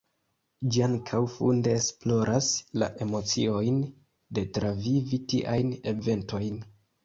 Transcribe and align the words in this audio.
Ĝi 0.75 0.79
ankaŭ 0.85 1.19
funde 1.33 1.75
esploras 1.81 2.49
la 2.85 2.89
emociojn 3.07 3.79
de 4.39 4.47
travivi 4.59 5.23
tiajn 5.35 5.79
eventojn. 5.97 6.63